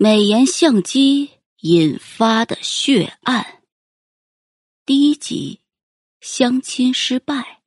[0.00, 1.28] 美颜相机
[1.62, 3.44] 引发的血案，
[4.86, 5.58] 第一集：
[6.20, 7.62] 相亲失败。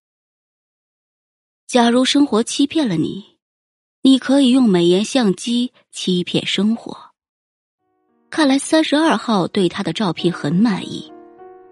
[1.68, 3.38] 假如生活欺骗了你，
[4.02, 6.98] 你可以用美颜相机欺骗生活。
[8.30, 11.12] 看来三十二号对他的照片很满意，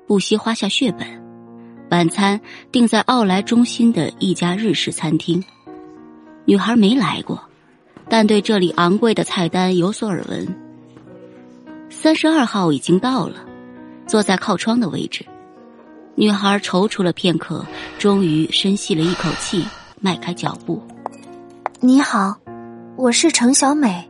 [0.07, 1.87] 不惜花下血本。
[1.89, 5.41] 晚餐定在奥莱中心的一家日式餐厅。
[6.43, 7.48] 女孩没来过。
[8.09, 10.47] 但对这里昂贵的菜单有所耳闻。
[11.89, 13.45] 三十二号已经到了，
[14.07, 15.23] 坐在靠窗的位置。
[16.15, 17.65] 女孩踌躇了片刻，
[17.97, 19.63] 终于深吸了一口气，
[20.01, 20.81] 迈开脚步。
[21.79, 22.35] 你好，
[22.97, 24.09] 我是程小美。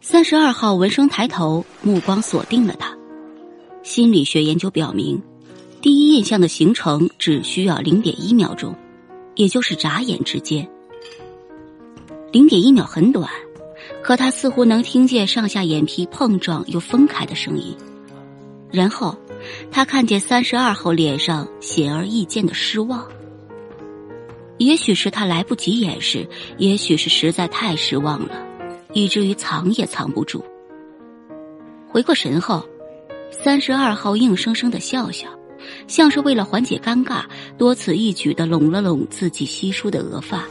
[0.00, 2.96] 三十二号闻声抬头，目光锁定了她。
[3.82, 5.20] 心理学研究表明，
[5.80, 8.74] 第一印象的形成只需要零点一秒钟，
[9.34, 10.68] 也就是眨眼之间。
[12.32, 13.28] 零点一秒很短，
[14.02, 17.76] 可他似乎能听见上下眼皮碰撞又分开的声音。
[18.70, 19.14] 然后，
[19.70, 23.06] 他看见三十二号脸上显而易见的失望。
[24.56, 28.46] 也许是他来不及掩饰，也许是实在太失望了，
[28.94, 30.42] 以至于藏也藏不住。
[31.86, 32.66] 回过神后，
[33.30, 35.28] 三十二号硬生生的笑笑，
[35.86, 37.24] 像是为了缓解尴尬，
[37.58, 40.46] 多此一举的拢了拢自己稀疏的额发。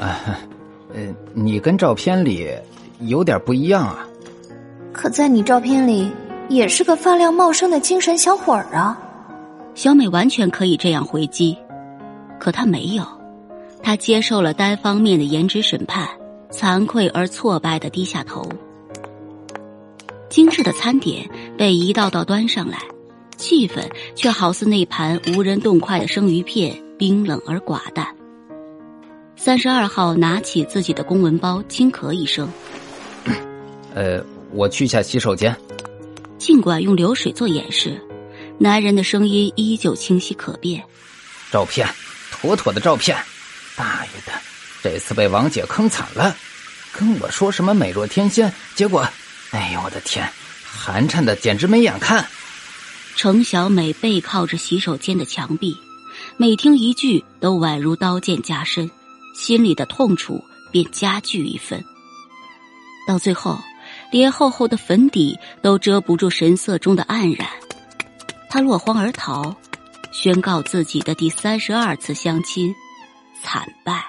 [0.94, 2.48] 呃，你跟照片里
[3.00, 4.06] 有点不一样啊。
[4.92, 6.10] 可在你照片里
[6.48, 9.00] 也是个发量茂盛的精神小伙儿啊。
[9.74, 11.56] 小美完全可以这样回击，
[12.38, 13.02] 可她没有，
[13.82, 16.06] 她接受了单方面的颜值审判，
[16.50, 18.46] 惭愧而挫败的低下头。
[20.28, 22.78] 精致的餐点被一道道端上来，
[23.38, 23.82] 气氛
[24.14, 28.06] 却好似那盘无人动筷的生鱼片，冰冷而寡淡。
[29.44, 32.48] 三十二号拿起自己的公文包，轻咳一声
[33.92, 35.52] ：“呃，我去下洗手间。”
[36.38, 38.00] 尽管用流水做掩饰，
[38.56, 40.80] 男人的声音依旧清晰可辨
[41.50, 41.84] ：“照片，
[42.30, 43.18] 妥妥的照片。
[43.74, 44.32] 大爷的，
[44.80, 46.36] 这次被王姐坑惨了，
[46.92, 49.04] 跟我说什么美若天仙，结果，
[49.50, 50.24] 哎呦我的天，
[50.64, 52.24] 寒碜的简直没眼看。”
[53.16, 55.76] 程小美背靠着洗手间的墙壁，
[56.36, 58.88] 每听一句都宛如刀剑加身。
[59.34, 61.84] 心里的痛楚便加剧一分，
[63.06, 63.58] 到最后，
[64.10, 67.48] 连厚厚的粉底都遮不住神色中的黯然。
[68.48, 69.54] 他落荒而逃，
[70.12, 72.74] 宣告自己的第三十二次相亲
[73.42, 74.04] 惨败。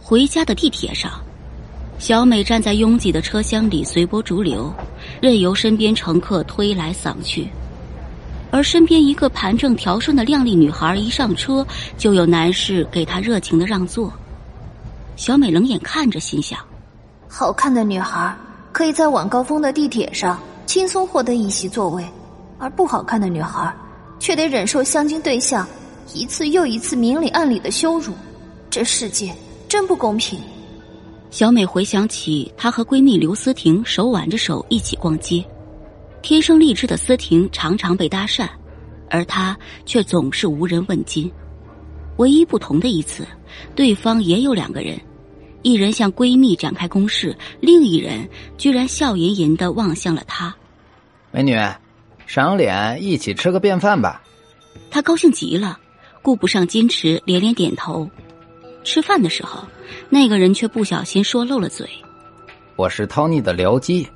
[0.00, 1.22] 回家的地铁上，
[1.98, 4.74] 小美站在拥挤的车厢里随波逐流，
[5.22, 7.48] 任由身边乘客推来搡去。
[8.54, 11.66] 而身边一个盘正调顺的靓丽女孩一上车，
[11.98, 14.12] 就有男士给她热情的让座。
[15.16, 16.56] 小美冷眼看着，心想：
[17.28, 18.32] 好看的女孩
[18.70, 22.06] 可以在晚高峰的地铁上轻松获得一席座位，
[22.56, 23.74] 而不好看的女孩
[24.20, 25.66] 却得忍受相亲对象
[26.12, 28.12] 一次又一次明里暗里的羞辱。
[28.70, 29.34] 这世界
[29.68, 30.38] 真不公平。
[31.28, 35.44] 小美回想起她和闺蜜刘思婷手挽着手一起逛街。
[36.24, 38.48] 天生丽质的思婷常常被搭讪，
[39.10, 39.54] 而她
[39.84, 41.30] 却总是无人问津。
[42.16, 43.28] 唯一不同的一次，
[43.76, 44.98] 对方也有两个人，
[45.60, 48.26] 一人向闺蜜展开攻势，另一人
[48.56, 50.56] 居然笑吟吟的望向了她。
[51.30, 51.54] 美女，
[52.24, 54.22] 赏脸一起吃个便饭吧。
[54.90, 55.78] 她高兴极了，
[56.22, 58.08] 顾不上矜持，连连点头。
[58.82, 59.62] 吃饭的时候，
[60.08, 61.86] 那个人却不小心说漏了嘴
[62.76, 64.08] ：“我是 Tony 的僚机。”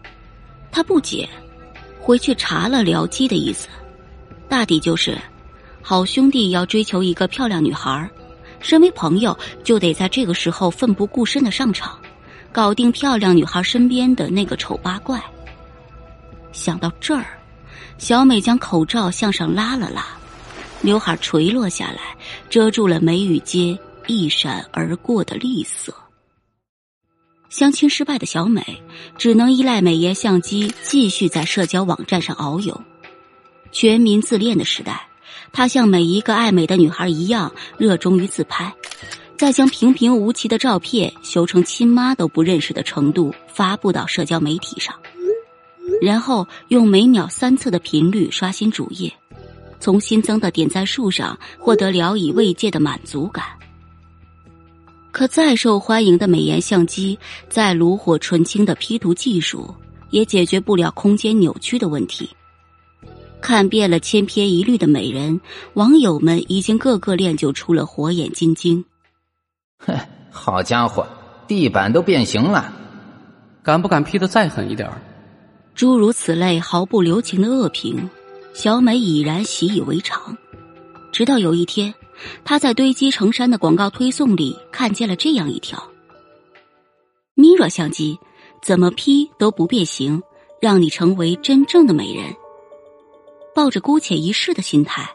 [0.72, 1.28] 他不解。
[2.08, 3.68] 回去查了僚机的意思，
[4.48, 5.18] 大抵就是，
[5.82, 8.08] 好兄弟要追求一个漂亮女孩
[8.60, 11.98] 身为朋友就得在这个时候奋不顾身的上场，
[12.50, 15.22] 搞定漂亮女孩身边的那个丑八怪。
[16.50, 17.26] 想到这儿，
[17.98, 20.06] 小美将口罩向上拉了拉，
[20.80, 22.16] 刘海垂落下来，
[22.48, 25.92] 遮住了眉宇间一闪而过的厉色。
[27.48, 28.82] 相亲失败的小美，
[29.16, 32.80] 只能依赖美颜相机继续在社交网站上遨游。
[33.72, 35.08] 全民自恋的时代，
[35.52, 38.74] 她像每一个爱美的女孩一样，热衷于自拍，
[39.36, 44.94] 再将平平无奇的照片修成亲妈都不认识的程度发布到社交媒体上，
[46.02, 49.12] 然后用每秒三次的频率刷新主页，
[49.80, 53.44] 从新增的点赞数上获得聊以慰藉的满足感。
[55.18, 57.18] 可再受欢迎的美颜相机，
[57.48, 59.74] 再炉火纯青的 P 图技术，
[60.10, 62.30] 也解决不了空间扭曲的问题。
[63.40, 65.40] 看遍了千篇一律的美人，
[65.74, 68.84] 网友们已经个个练就出了火眼金睛。
[69.84, 69.98] 哼，
[70.30, 71.04] 好家伙，
[71.48, 72.72] 地板都变形了！
[73.64, 74.88] 敢不敢 P 的再狠一点
[75.74, 78.08] 诸如此类毫不留情的恶评，
[78.54, 80.38] 小美已然习以为常。
[81.10, 81.92] 直到有一天，
[82.44, 85.82] 她在堆积成山的广告推送里看见了这样一条
[87.36, 88.18] ：“Mirror 相机
[88.62, 90.22] 怎么 P 都不变形，
[90.60, 92.34] 让你成为真正的美人。”
[93.54, 95.08] 抱着姑且一试的心态，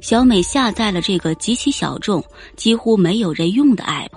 [0.00, 2.22] 小美下载了这个极其小众、
[2.54, 4.10] 几乎没有人用的 app，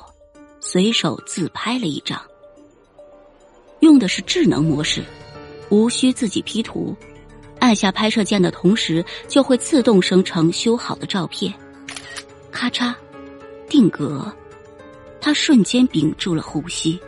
[0.60, 2.22] 随手自拍了一张。
[3.80, 5.04] 用的是智能模式，
[5.70, 6.96] 无需自己 P 图。
[7.60, 11.54] 按下拍摄键的同时，就会自动生成修好的照片。
[12.62, 12.94] 咔嚓，
[13.68, 14.32] 定格。
[15.20, 17.00] 他瞬间屏住了呼吸。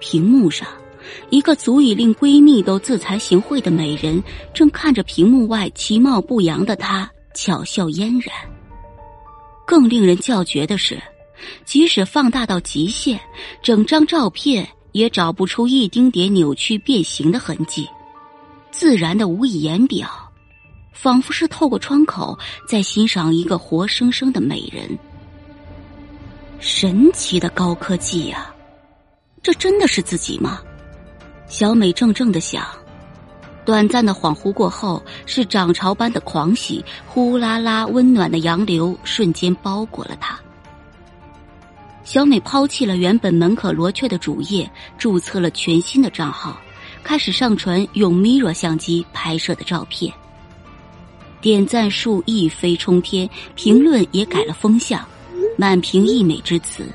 [0.00, 0.66] 屏幕上，
[1.30, 4.20] 一个足以令闺蜜都自惭形秽的美人，
[4.52, 8.34] 正看着屏幕外其貌不扬的她，巧笑嫣然。
[9.64, 11.00] 更令人叫绝的是，
[11.64, 13.20] 即使放大到极限，
[13.62, 17.88] 整张照片也找不出一丁点扭曲变形的痕迹。
[18.72, 20.08] 自然的无以言表，
[20.92, 24.98] 仿佛是透过窗口在欣赏一个活生生的美人。
[26.60, 28.54] 神奇的高科技呀！
[29.42, 30.60] 这真的是自己吗？
[31.48, 32.64] 小美怔怔的想。
[33.64, 40.38] 短暂的恍惚过后，是涨潮般的狂喜，呼啦啦温暖的洋流瞬间包裹了她。
[42.04, 46.60] 小美抛弃了原本门可罗雀的主页，注册了全新的账号。
[47.04, 50.12] 开始上传用 Mirror 相机拍摄的照片，
[51.42, 55.04] 点赞数一飞冲天，评论也改了风向，
[55.58, 56.86] 满屏溢美之词。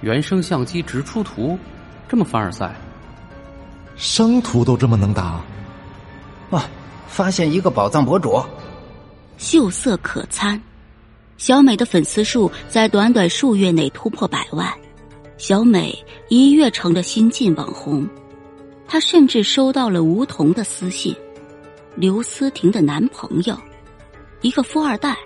[0.00, 1.56] 原生相机直出图，
[2.08, 2.74] 这么凡尔赛？
[3.94, 5.40] 生图都这么能打？
[6.50, 6.68] 啊！
[7.06, 8.42] 发现一个宝藏博主，
[9.36, 10.60] 秀色可餐。
[11.36, 14.72] 小美的粉丝数在短短数月内突破百万，
[15.36, 15.96] 小美
[16.30, 18.08] 一跃成了新晋网红。
[18.88, 21.14] 她甚至收到了吴桐的私信，
[21.94, 23.56] 刘思婷的男朋友，
[24.40, 25.16] 一个富二代，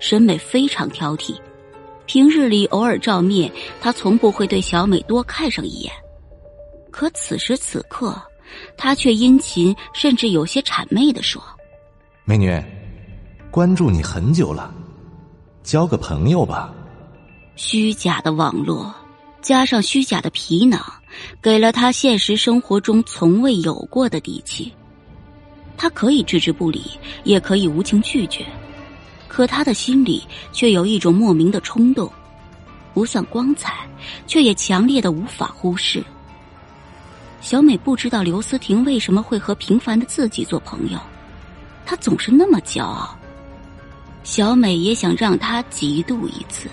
[0.00, 1.36] 审美非常挑剔。
[2.06, 5.92] 平日里偶尔照面，他从不会对小美多看上一眼。
[6.90, 8.20] 可此时此刻，
[8.76, 11.42] 他却殷勤甚至有些谄媚的说
[12.24, 12.60] ：“美女，
[13.50, 14.74] 关注你很久了，
[15.62, 16.74] 交个朋友吧。”
[17.54, 18.94] 虚假的网络。
[19.40, 20.82] 加上虚假的皮囊，
[21.40, 24.72] 给了他现实生活中从未有过的底气。
[25.78, 26.82] 他可以置之不理，
[27.24, 28.44] 也可以无情拒绝，
[29.28, 30.22] 可他的心里
[30.52, 32.12] 却有一种莫名的冲动，
[32.92, 33.88] 不算光彩，
[34.26, 36.04] 却也强烈的无法忽视。
[37.40, 40.98] 小美不知道刘思婷为什么会和平凡的自己做朋友，
[41.86, 43.16] 她总是那么骄傲。
[44.24, 46.68] 小美也想让他嫉妒一次。